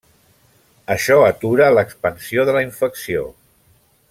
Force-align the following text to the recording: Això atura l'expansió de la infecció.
Això 0.95 1.17
atura 1.25 1.69
l'expansió 1.75 2.47
de 2.49 2.57
la 2.59 2.65
infecció. 2.69 3.29